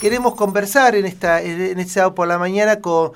[0.00, 3.12] queremos conversar en esta en este sábado por la mañana con,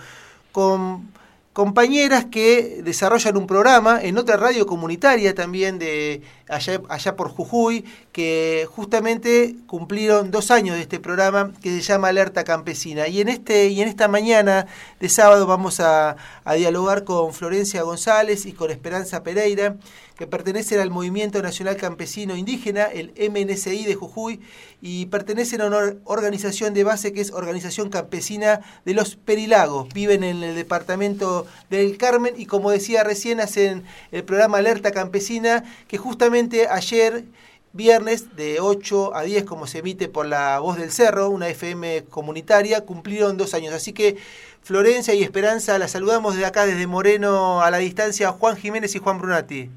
[0.52, 1.08] con
[1.52, 8.66] compañeras que desarrollan un programa en otra radio comunitaria también de allá, por Jujuy, que
[8.70, 13.08] justamente cumplieron dos años de este programa que se llama Alerta Campesina.
[13.08, 14.66] Y en, este, y en esta mañana
[14.98, 19.76] de sábado vamos a, a dialogar con Florencia González y con Esperanza Pereira,
[20.16, 24.40] que pertenecen al Movimiento Nacional Campesino Indígena, el MNCI de Jujuy,
[24.82, 29.88] y pertenecen a una organización de base que es Organización Campesina de los Perilagos.
[29.94, 35.64] Viven en el departamento del Carmen y como decía recién hacen el programa Alerta Campesina,
[35.88, 36.39] que justamente
[36.70, 37.24] ayer
[37.72, 42.04] viernes de 8 a 10 como se emite por la Voz del Cerro, una FM
[42.10, 43.72] comunitaria, cumplieron dos años.
[43.74, 44.16] Así que
[44.62, 48.98] Florencia y Esperanza, la saludamos desde acá, desde Moreno a la distancia, Juan Jiménez y
[48.98, 49.70] Juan Brunati.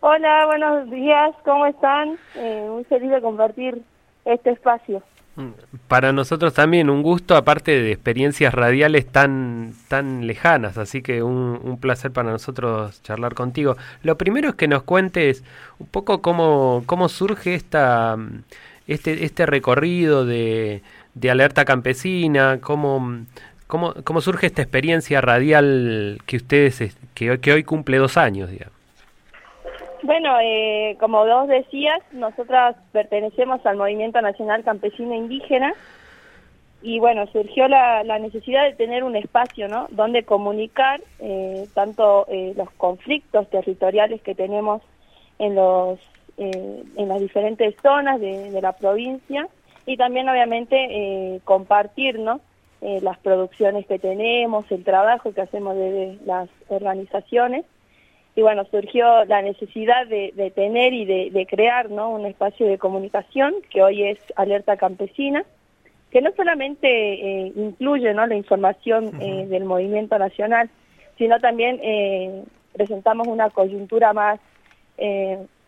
[0.00, 2.18] Hola, buenos días, ¿cómo están?
[2.34, 3.82] Eh, muy feliz de compartir
[4.24, 5.02] este espacio.
[5.88, 11.78] Para nosotros también un gusto, aparte de experiencias radiales tan, tan lejanas, así que un,
[11.80, 13.76] placer para nosotros charlar contigo.
[14.02, 15.44] Lo primero es que nos cuentes
[15.78, 18.16] un poco cómo, cómo surge esta,
[18.86, 20.82] este, este recorrido de,
[21.14, 23.24] de alerta campesina, cómo,
[23.66, 28.79] cómo, cómo surge esta experiencia radial que ustedes, que, que hoy cumple dos años, digamos.
[30.02, 35.74] Bueno, eh, como vos decías, nosotras pertenecemos al Movimiento Nacional Campesino Indígena
[36.82, 39.88] y bueno, surgió la, la necesidad de tener un espacio, ¿no?
[39.90, 44.80] Donde comunicar eh, tanto eh, los conflictos territoriales que tenemos
[45.38, 45.98] en los
[46.38, 49.46] eh, en las diferentes zonas de, la provincia
[49.84, 52.40] y también obviamente eh, compartir, ¿no?
[52.80, 57.66] Las producciones que tenemos, el trabajo que hacemos desde las organizaciones
[58.40, 62.08] y bueno, surgió la necesidad de, de tener y de, de, crear ¿no?
[62.08, 65.44] un espacio de comunicación que hoy es Alerta Campesina,
[66.10, 68.26] que no solamente eh, incluye ¿no?
[68.26, 69.42] la información uh -huh.
[69.42, 70.70] eh, del movimiento nacional,
[71.18, 74.40] sino también eh, presentamos una coyuntura más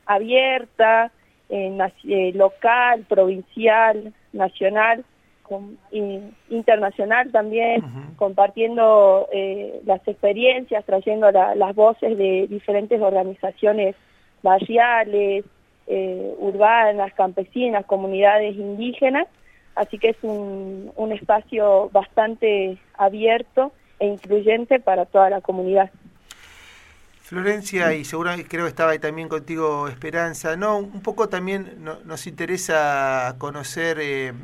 [0.06, 1.10] abierta,
[2.34, 5.04] local, provincial, nacional,
[5.42, 5.78] con,
[6.48, 8.16] internacional también, uh -huh.
[8.16, 13.96] compartiendo eh, las experiencias, trayendo la, las voces de diferentes organizaciones
[14.42, 15.44] barriales,
[15.86, 19.26] eh, urbanas, campesinas, comunidades indígenas,
[19.74, 25.90] así que es un, un espacio bastante abierto e incluyente para toda la comunidad.
[27.32, 31.98] Florencia, y seguramente creo que estaba ahí también contigo Esperanza, no, un poco también no,
[32.04, 34.34] nos interesa conocer eh,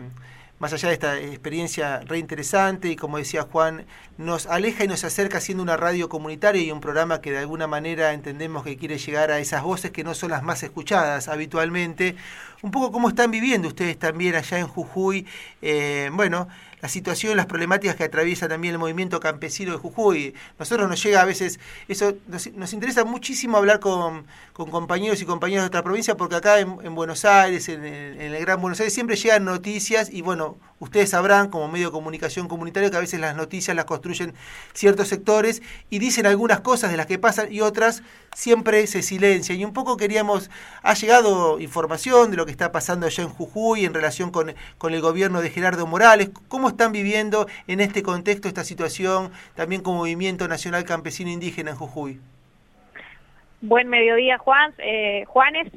[0.58, 3.86] más allá de esta experiencia re interesante y como decía Juan,
[4.16, 7.66] nos aleja y nos acerca siendo una radio comunitaria y un programa que de alguna
[7.66, 12.16] manera entendemos que quiere llegar a esas voces que no son las más escuchadas habitualmente.
[12.62, 15.26] Un poco cómo están viviendo ustedes también allá en Jujuy,
[15.62, 16.48] eh, bueno,
[16.80, 20.34] la situación, las problemáticas que atraviesa también el movimiento campesino de Jujuy.
[20.58, 21.58] Nosotros nos llega a veces,
[21.88, 26.36] eso nos, nos interesa muchísimo hablar con, con, compañeros y compañeras de otra provincia, porque
[26.36, 30.56] acá en, en Buenos Aires, en, el Gran Buenos Aires, siempre llegan noticias y bueno,
[30.80, 34.34] ustedes sabrán como medio de comunicación comunitario que a veces las noticias las construyen
[34.72, 38.02] ciertos sectores y dicen algunas cosas de las que pasan y otras
[38.34, 39.58] siempre se silencian.
[39.58, 40.50] Y un poco queríamos,
[40.82, 44.94] ha llegado información de lo que está pasando allá en Jujuy en relación con, con
[44.94, 49.98] el gobierno de Gerardo Morales, cómo están viviendo en este contexto esta situación también como
[49.98, 52.20] Movimiento Nacional Campesino Indígena en Jujuy.
[53.60, 54.72] Buen mediodía, Juan.
[54.78, 55.72] Eh, Juanes,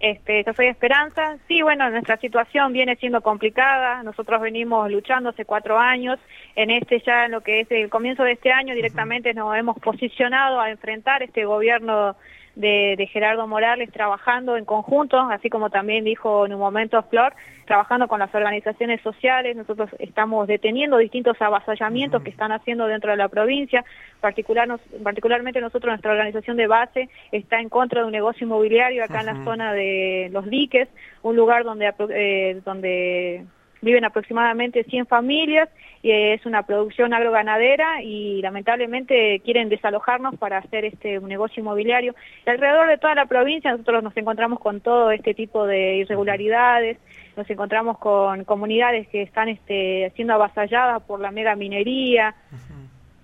[0.00, 1.36] este, yo soy Esperanza.
[1.46, 4.02] Sí, bueno, nuestra situación viene siendo complicada.
[4.02, 6.18] Nosotros venimos luchando hace cuatro años.
[6.56, 9.78] En este ya, en lo que es el comienzo de este año, directamente nos hemos
[9.78, 12.16] posicionado a enfrentar este gobierno
[12.54, 17.32] de, de, Gerardo Morales trabajando en conjunto, así como también dijo en un momento Flor,
[17.66, 23.16] trabajando con las organizaciones sociales, nosotros estamos deteniendo distintos avasallamientos que están haciendo dentro de
[23.16, 23.84] la provincia,
[24.20, 24.68] particular,
[25.02, 29.16] particularmente nosotros, nuestra organización de base está en contra de un negocio inmobiliario acá uh
[29.18, 29.20] -huh.
[29.20, 30.88] en la zona de Los Diques,
[31.22, 33.44] un lugar donde, eh, donde
[33.82, 35.68] viven aproximadamente 100 familias
[36.02, 42.14] y es una producción agroganadera y lamentablemente quieren desalojarnos para hacer este un negocio inmobiliario.
[42.46, 46.98] Alrededor de toda la provincia nosotros nos encontramos con todo este tipo de irregularidades,
[47.36, 52.34] nos encontramos con comunidades que están este, siendo avasalladas por la mega minería,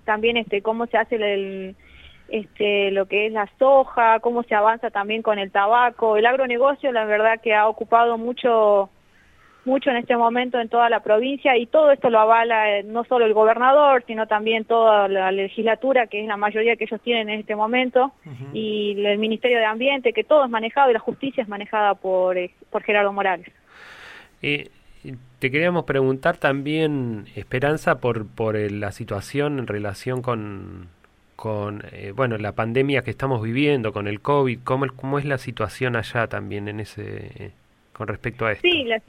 [0.04, 1.76] también este cómo se hace el,
[2.28, 6.92] este, lo que es la soja, cómo se avanza también con el tabaco, el agronegocio
[6.92, 8.90] la verdad que ha ocupado mucho
[9.66, 13.04] mucho en este momento en toda la provincia y todo esto lo avala eh, no
[13.04, 17.28] solo el gobernador, sino también toda la legislatura, que es la mayoría que ellos tienen
[17.28, 18.50] en este momento, uh -huh.
[18.54, 22.38] y el Ministerio de Ambiente, que todo es manejado y la justicia es manejada por,
[22.38, 23.48] eh, por Gerardo Morales.
[24.40, 24.68] Eh,
[25.38, 30.88] te queríamos preguntar también, Esperanza, por, por la situación en relación con,
[31.36, 35.38] con eh, bueno, la pandemia que estamos viviendo, con el COVID, ¿cómo, cómo es la
[35.38, 37.52] situación allá también en ese
[37.92, 38.68] con respecto a esto?
[38.68, 39.00] Sí, la,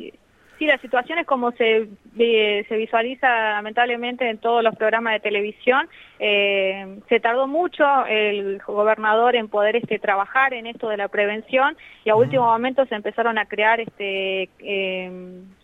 [0.58, 5.88] Sí, la situación es como se, se visualiza lamentablemente en todos los programas de televisión.
[6.20, 11.78] Eh, se tardó mucho el gobernador en poder este, trabajar en esto de la prevención
[12.04, 15.12] y a último momento se empezaron a crear este, eh,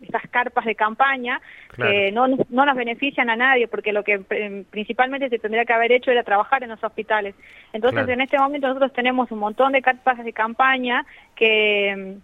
[0.02, 1.42] estas carpas de campaña
[1.76, 5.74] que no, no nos benefician a nadie porque lo que eh, principalmente se tendría que
[5.74, 7.34] haber hecho era trabajar en los hospitales.
[7.72, 11.04] Entonces en este momento nosotros tenemos un montón de carpas de campaña
[11.36, 12.20] que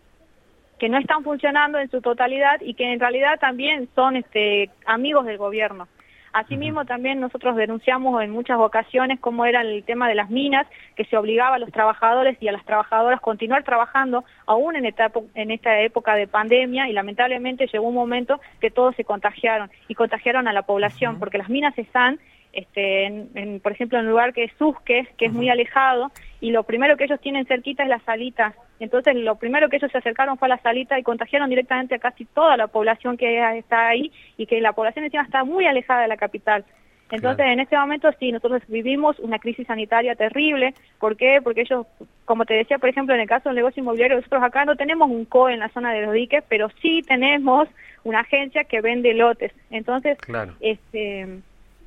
[0.80, 5.26] que no están funcionando en su totalidad y que en realidad también son este, amigos
[5.26, 5.88] del gobierno.
[6.31, 11.06] Asimismo, también nosotros denunciamos en muchas ocasiones cómo era el tema de las minas, que
[11.06, 15.12] se obligaba a los trabajadores y a las trabajadoras a continuar trabajando aún en esta,
[15.34, 19.96] en esta época de pandemia y lamentablemente llegó un momento que todos se contagiaron y
[19.96, 22.20] contagiaron a la población, porque las minas están
[22.54, 26.12] este, en, por ejemplo, en un lugar que es Susque, que es muy alejado,
[26.42, 28.54] y lo primero que ellos tienen cerquita es la salita.
[28.80, 32.00] Entonces, lo primero que ellos se acercaron fue a la salita y contagiaron directamente a
[32.00, 36.04] casi toda la población que está ahí y que la población encima está muy alejada
[36.04, 36.63] de la capital.
[37.12, 40.75] Entonces, en este momento sí, nosotros vivimos una crisis sanitaria terrible.
[41.00, 41.42] ¿Por qué?
[41.44, 41.88] Porque ellos,
[42.25, 45.10] como te decía, por ejemplo, en el caso del negocio inmobiliario, nosotros acá no tenemos
[45.10, 47.68] un COE en la zona de los diques, pero sí tenemos
[48.04, 49.52] una agencia que vende lotes.
[49.72, 50.18] Entonces,
[50.60, 51.42] este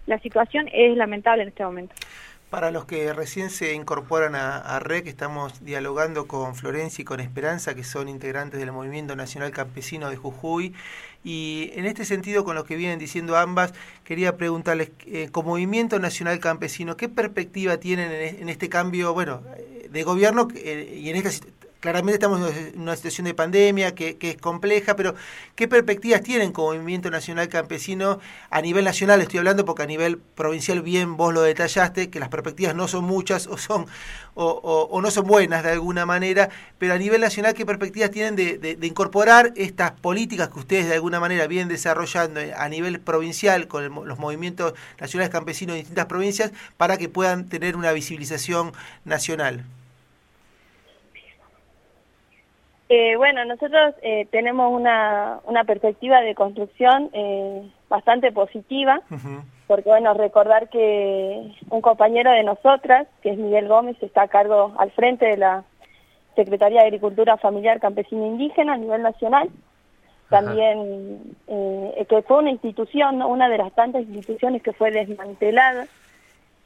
[0.06, 1.94] la situación es lamentable en este momento.
[2.50, 7.74] Para los que recién se incorporan a, REC, estamos dialogando con Florencia y con Esperanza,
[7.74, 10.74] que son integrantes del Movimiento Nacional Campesino de Jujuy.
[11.24, 13.72] Y en este sentido, con lo que vienen diciendo ambas,
[14.04, 19.40] quería preguntarles, eh, como Movimiento Nacional Campesino, ¿qué perspectiva tienen en, este cambio, bueno,
[19.88, 21.30] de gobierno eh, y en esta
[21.82, 25.16] claramente estamos en una situación de pandemia que, es compleja, pero
[25.56, 28.20] ¿qué perspectivas tienen como Movimiento Nacional Campesino
[28.50, 29.20] a nivel nacional?
[29.20, 33.04] Estoy hablando porque a nivel provincial bien vos lo detallaste, que las perspectivas no son
[33.04, 33.86] muchas o son
[34.34, 38.78] o, no son buenas de alguna manera, pero a nivel nacional, ¿qué perspectivas tienen de,
[38.82, 44.18] incorporar estas políticas que ustedes de alguna manera vienen desarrollando a nivel provincial con los
[44.20, 48.72] movimientos nacionales campesinos de distintas provincias para que puedan tener una visibilización
[49.04, 49.64] nacional?
[52.94, 59.00] Eh, bueno, nosotros eh, tenemos una, una, perspectiva de construcción eh, bastante positiva,
[59.66, 64.74] porque bueno, recordar que un compañero de nosotras, que es Miguel Gómez, está a cargo
[64.76, 65.64] al frente de la
[66.36, 69.48] Secretaría de Agricultura Familiar Campesina Indígena a nivel nacional,
[70.28, 75.86] también que fue una institución, una de las tantas instituciones que fue desmantelada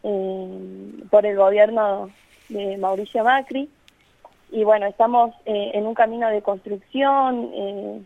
[0.02, 2.10] por el gobierno
[2.48, 3.70] de Mauricio Macri,
[4.50, 8.02] y bueno, estamos eh, en un camino de construcción eh,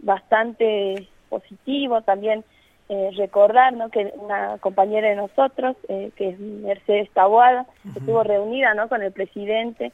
[0.00, 2.44] bastante positivo, también
[2.88, 3.88] eh, recordar ¿no?
[3.90, 8.88] que una compañera de nosotros, que es Mercedes Taboada, estuvo reunida ¿no?
[8.88, 9.92] con el presidente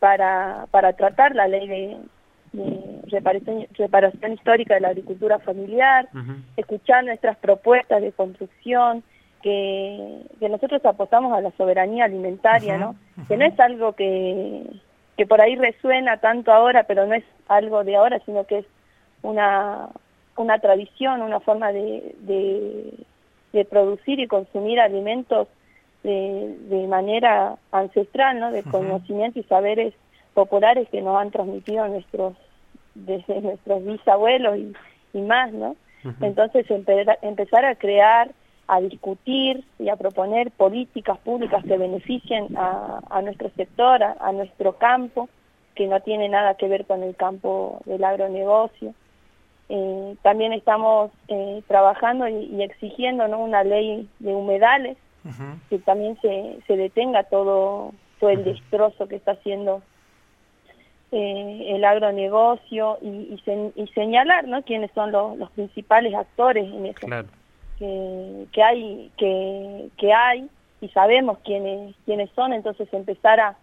[0.00, 1.96] para, para tratar la ley de,
[3.08, 6.08] reparación, reparación, histórica de la agricultura familiar,
[6.56, 9.04] escuchar nuestras propuestas de construcción,
[9.42, 12.96] que, que, nosotros apostamos a la soberanía alimentaria, ¿no?
[13.28, 14.64] Que no es algo que,
[15.16, 18.66] que por ahí resuena tanto ahora, pero no es algo de ahora, sino que es
[19.22, 19.88] una,
[20.36, 25.48] una tradición, una forma de, de, producir y consumir alimentos
[26.02, 28.52] de, de manera ancestral, ¿no?
[28.52, 29.94] de conocimiento y saberes
[30.34, 32.34] populares que nos han transmitido nuestros
[32.94, 34.72] desde nuestros bisabuelos y,
[35.14, 35.76] y más, ¿no?
[36.20, 38.30] Entonces empezar a crear
[38.68, 45.28] a discutir y a proponer políticas públicas que beneficien a, nuestro sector, a, nuestro campo,
[45.74, 48.94] que no tiene nada que ver con el campo del agronegocio.
[49.68, 53.38] Eh, también estamos eh, trabajando y, exigiendo ¿no?
[53.38, 54.96] una ley de humedales,
[55.68, 59.82] que también se, se detenga todo, todo el destrozo que está haciendo
[61.10, 63.40] eh, el agronegocio y,
[63.74, 64.62] y, señalar ¿no?
[64.62, 67.06] quiénes son los, los principales actores en eso
[67.78, 70.48] que, hay que, que hay
[70.80, 73.56] y sabemos quiénes quiénes son entonces empezar a,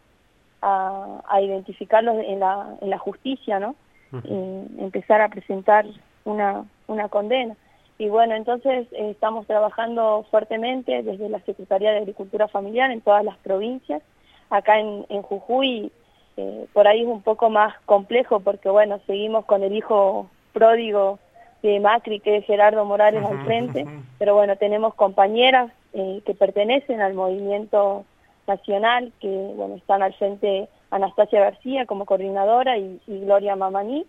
[0.61, 3.75] a, identificarlos en la, en la justicia no
[4.23, 5.87] y empezar a presentar
[6.23, 7.55] una, una condena.
[7.97, 13.23] Y bueno entonces eh, estamos trabajando fuertemente desde la Secretaría de Agricultura Familiar en todas
[13.23, 14.01] las provincias.
[14.49, 15.91] Acá en, en Jujuy
[16.37, 21.19] eh, por ahí es un poco más complejo porque bueno seguimos con el hijo pródigo
[21.63, 23.85] de Macri, que es Gerardo Morales al frente,
[24.19, 28.03] pero bueno, tenemos compañeras eh, que pertenecen al movimiento
[28.47, 34.05] nacional, que bueno, están al frente Anastasia García como coordinadora y, Gloria Mamaní,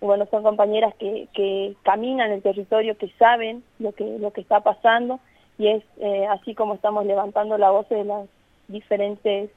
[0.00, 4.60] bueno, son compañeras que, que caminan el territorio, que saben lo que, lo que está
[4.60, 5.20] pasando.
[5.58, 8.26] Y es eh, así como estamos levantando la voz de las
[8.68, 9.50] diferentes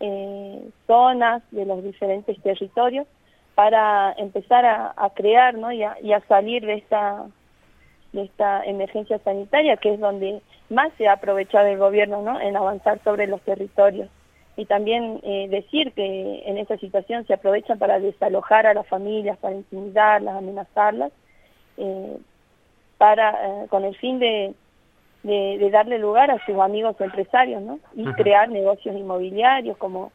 [0.00, 3.06] eh, zonas, de los diferentes territorios,
[3.54, 5.70] para empezar a, crear ¿no?
[5.72, 7.26] y, a, salir de esta,
[8.12, 12.40] de esta emergencia sanitaria, que es donde más se ha aprovechado el gobierno ¿no?
[12.40, 14.08] en avanzar sobre los territorios.
[14.56, 19.36] Y también eh, decir que en esta situación se aprovechan para desalojar a las familias,
[19.38, 21.12] para intimidarlas, amenazarlas,
[21.76, 22.18] eh,
[22.98, 24.54] para, con el fin de
[25.24, 27.80] de, darle lugar a sus amigos empresarios, ¿no?
[27.94, 30.12] Y crear negocios inmobiliarios como,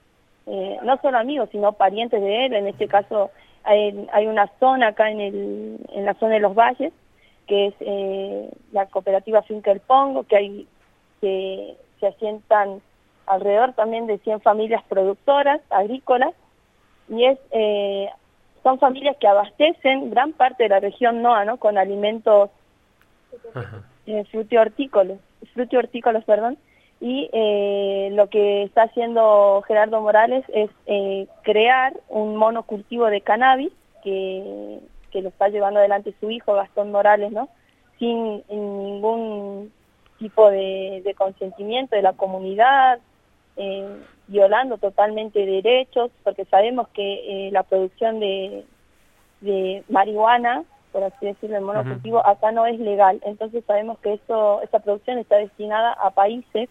[0.49, 2.53] eh, no solo amigos, sino parientes de él.
[2.53, 3.31] En este caso
[3.63, 6.91] hay, hay una zona acá en, el, en la zona de los valles,
[7.47, 10.67] que es eh, la cooperativa Finca El Pongo, que hay
[11.21, 12.81] que se asientan
[13.25, 16.33] alrededor también de 100 familias productoras agrícolas
[17.09, 18.09] y es eh,
[18.63, 21.57] son familias que abastecen gran parte de la región NOA ¿no?
[21.57, 22.49] con alimentos
[24.05, 25.19] eh, frutihortícolas,
[25.75, 26.57] hortícolas perdón,
[27.01, 33.71] y eh, lo que está haciendo Gerardo Morales es eh, crear un monocultivo de cannabis
[34.03, 34.79] que,
[35.11, 37.47] que lo está llevando adelante su hijo Gastón Morales, ¿no?
[37.99, 39.71] Sin ningún
[40.17, 42.99] tipo de, consentimiento de la comunidad,
[43.55, 43.87] eh,
[44.27, 48.65] violando totalmente derechos, porque sabemos que la producción de,
[49.41, 53.21] de marihuana por así decirlo, el monocultivo, acá no es legal.
[53.23, 56.67] Entonces sabemos que esto, esta producción está destinada a países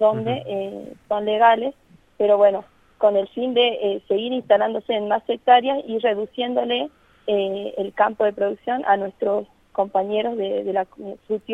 [0.00, 1.74] donde eh, son legales,
[2.18, 2.64] pero bueno,
[2.98, 6.88] con el fin de eh, seguir instalándose en más hectáreas y reduciéndole
[7.28, 10.86] eh, el campo de producción a nuestros compañeros de, de la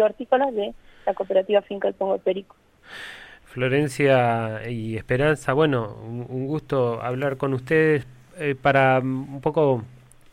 [0.02, 0.72] hortícola de
[1.04, 2.56] la cooperativa Finca del Pongo Perico.
[3.44, 8.06] Florencia y Esperanza, bueno, un gusto hablar con ustedes
[8.62, 9.82] para un poco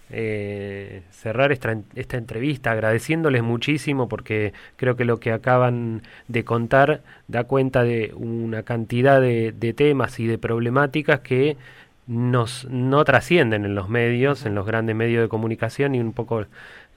[0.10, 7.46] eh, cerrar esta, entrevista agradeciéndoles muchísimo porque creo que lo que acaban de contar da
[7.46, 11.58] cuenta de una cantidad de, temas y de problemáticas que
[12.06, 16.46] nos no trascienden en los medios, en los grandes medios de comunicación y un poco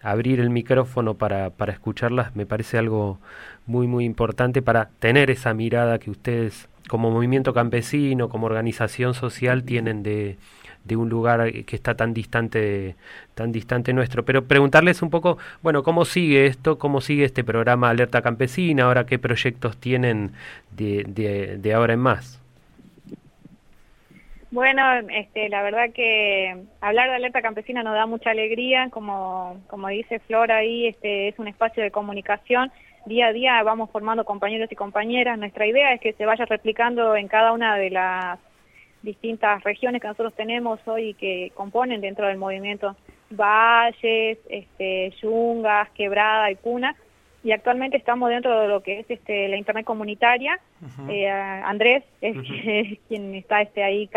[0.03, 3.19] abrir el micrófono para, para escucharlas me parece algo
[3.67, 9.65] muy muy importante para tener esa mirada que ustedes como movimiento campesino, como organización social
[9.65, 10.39] tienen de,
[10.87, 12.95] de un lugar que está tan distante,
[13.35, 14.25] tan distante nuestro.
[14.25, 16.79] Pero preguntarles un poco, bueno, ¿cómo sigue esto?
[16.79, 18.85] ¿Cómo sigue este programa Alerta Campesina?
[18.85, 20.33] Ahora, ¿qué proyectos tienen
[20.71, 21.05] de,
[21.61, 22.41] de, ahora en más?
[24.51, 29.89] Bueno, este, la verdad que hablar de alerta campesina nos da mucha alegría, como, como
[29.89, 32.71] dice Flor ahí, este, es un espacio de comunicación.
[33.07, 35.39] Día a día vamos formando compañeros y compañeras.
[35.39, 38.39] Nuestra idea es que se vaya replicando en cada una de las
[39.07, 42.95] distintas regiones que nosotros tenemos hoy que componen dentro del movimiento.
[43.31, 46.95] Valles, este, yungas, quebrada y cuna,
[47.43, 50.61] y actualmente estamos dentro de lo que es este, la internet comunitaria.
[51.09, 52.37] Eh, Andrés es
[53.09, 54.11] quien está este, ahí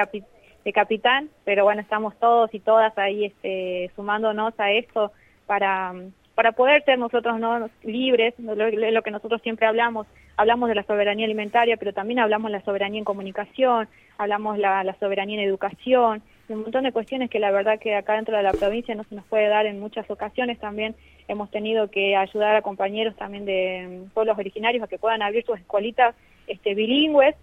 [0.65, 5.12] de capitán, pero bueno, estamos todos y todas ahí este, sumándonos a esto
[5.46, 5.93] para,
[6.39, 7.69] para poder ser nosotros ¿no?
[7.84, 12.50] libres, lo, lo que nosotros siempre hablamos, hablamos de la soberanía alimentaria, pero también hablamos
[12.50, 17.29] de la soberanía en comunicación, hablamos la, la soberanía en educación, un montón de cuestiones
[17.29, 19.81] que la verdad que acá dentro de la provincia no se nos puede dar en
[19.81, 20.58] muchas ocasiones.
[20.60, 20.96] También
[21.27, 25.43] hemos tenido que ayudar a compañeros también de mm, pueblos originarios a que puedan abrir
[25.46, 26.15] sus escuelitas
[26.48, 27.36] este, bilingües,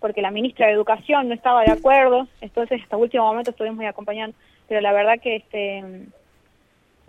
[0.00, 3.86] porque la ministra de Educación no estaba de acuerdo, entonces hasta último momento estuvimos muy
[3.86, 4.36] acompañando,
[4.68, 6.25] pero la verdad que este mm,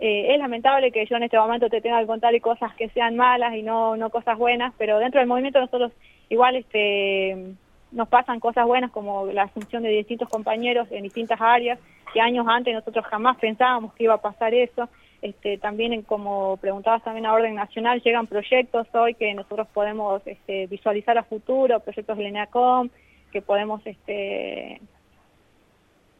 [0.00, 3.16] eh, es lamentable que yo en este momento te tenga que contar cosas que sean
[3.16, 5.92] malas y no, no cosas buenas, pero dentro del movimiento nosotros
[6.28, 7.54] igual este
[7.90, 11.78] nos pasan cosas buenas como la asunción de distintos compañeros en distintas áreas
[12.12, 14.88] que años antes nosotros jamás pensábamos que iba a pasar eso.
[15.20, 20.66] Este, también, como preguntabas también a orden nacional, llegan proyectos hoy que nosotros podemos este,
[20.68, 22.88] visualizar a futuro, proyectos de LENACOM,
[23.32, 24.80] que podemos este,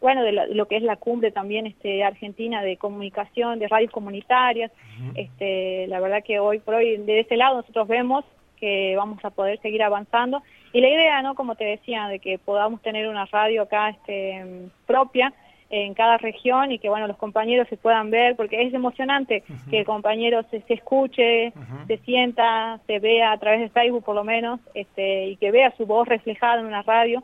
[0.00, 4.71] bueno, de, lo que es la cumbre también este, argentina de comunicación, de radios comunitarias.
[5.14, 8.25] este, la verdad que hoy por hoy, de ese lado, nosotros vemos
[8.59, 10.43] que vamos a poder seguir avanzando.
[10.73, 11.35] Y la idea, ¿no?
[11.35, 15.33] Como te decía, de que podamos tener una radio acá este, propia
[15.71, 19.81] en cada región y que, bueno, los compañeros se puedan ver, porque es emocionante que
[19.81, 21.52] el compañero se, escuche,
[21.87, 25.75] se sienta, se vea a través de Facebook por lo menos, este, y que vea
[25.76, 27.23] su voz reflejada en una radio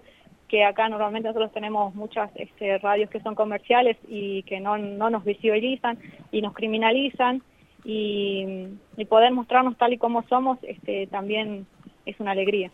[0.54, 5.10] que acá normalmente nosotros tenemos muchas este, radios que son comerciales y que no, no
[5.10, 5.98] nos visibilizan
[6.30, 7.42] y nos criminalizan
[7.84, 8.68] y,
[9.08, 11.66] poder mostrarnos tal y como somos este, también
[12.06, 12.70] es una alegría.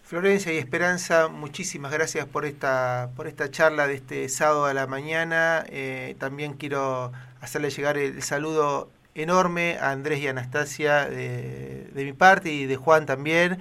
[0.00, 4.86] Florencia y Esperanza, muchísimas gracias por esta, por esta charla de este sábado a la
[4.86, 5.66] mañana.
[5.68, 12.14] Eh, también quiero hacerle llegar el saludo enorme a Andrés y Anastasia de, de mi
[12.14, 13.58] parte y de Juan también.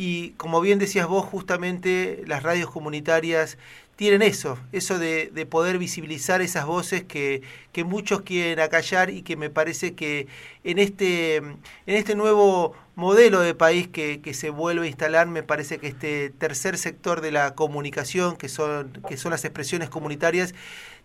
[0.00, 3.58] Y como bien decías vos, justamente las radios comunitarias
[3.96, 9.22] tienen eso, eso de, de, poder visibilizar esas voces que, que, muchos quieren acallar y
[9.22, 10.28] que me parece que
[10.62, 15.42] en este, en este nuevo modelo de país que, que, se vuelve a instalar, me
[15.42, 20.54] parece que este tercer sector de la comunicación, que son, que son las expresiones comunitarias,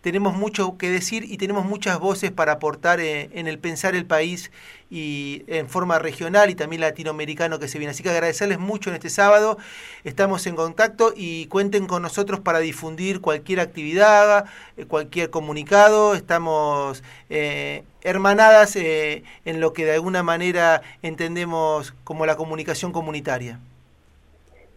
[0.03, 4.05] tenemos mucho que decir y tenemos muchas voces para aportar en, en, el pensar el
[4.05, 4.51] país
[4.91, 7.91] y en forma regional y también latinoamericano que se viene.
[7.91, 9.57] Así que agradecerles mucho en este sábado.
[10.03, 14.45] Estamos en contacto y cuenten con nosotros para difundir cualquier actividad,
[14.75, 16.15] eh, cualquier comunicado.
[16.15, 23.62] Estamos eh, hermanadas eh, en lo que de alguna manera entendemos como la comunicación comunitaria.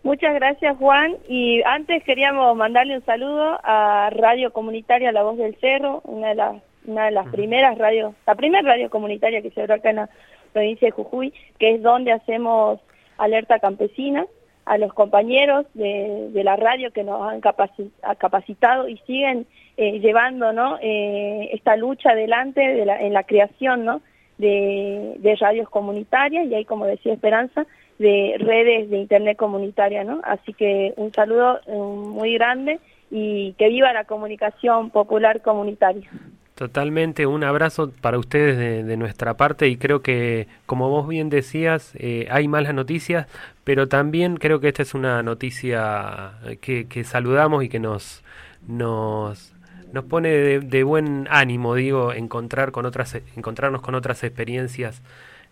[0.07, 5.57] Muchas gracias Juan y antes queríamos mandarle un saludo a Radio Comunitaria La Voz del
[5.57, 9.63] Cerro, una de las una de las primeras radios, la primera radio comunitaria que se
[9.63, 10.09] abrió acá en la
[10.53, 12.79] provincia de Jujuy, que es donde hacemos
[13.19, 14.27] alerta campesina,
[14.65, 20.53] a los compañeros de, de la radio que nos han capacitado y siguen eh, llevando
[20.53, 20.79] ¿no?
[20.83, 24.03] eh, esta lucha adelante de la, en la creación ¿no?
[24.39, 27.67] de, de radios comunitarias y hay, como decía Esperanza,
[27.99, 30.21] de redes de internet comunitaria, ¿no?
[30.25, 36.09] Así que un saludo eh, muy grande y que viva la comunicación popular comunitaria.
[36.55, 41.93] Totalmente, un abrazo para ustedes de, nuestra parte y creo que, como vos bien decías,
[41.99, 43.27] eh, hay malas noticias,
[43.63, 48.25] pero también creo que esta es una noticia que, que saludamos y que nos,
[48.67, 49.53] nos,
[49.93, 55.03] nos pone de, de, buen ánimo, digo, encontrar con otras, encontrarnos con otras experiencias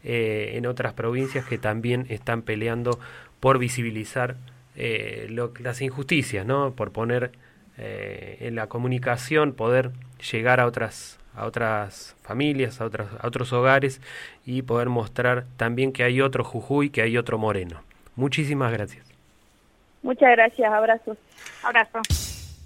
[0.05, 2.99] eh, en otras provincias que también están peleando
[3.41, 4.37] por visibilizar
[4.77, 6.73] eh, las injusticias, ¿no?
[6.73, 7.33] Por poner
[7.79, 9.93] eh, en la comunicación, poder
[10.31, 14.01] llegar a otras a otras familias, a, otras, a otros hogares
[14.47, 17.83] y poder mostrar también que hay otro Jujuy, que hay otro Moreno.
[18.15, 19.05] Muchísimas gracias.
[20.03, 21.19] Muchas gracias, abrazos.
[21.63, 22.44] Abrazo.